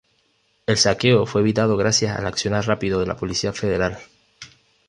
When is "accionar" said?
2.25-2.65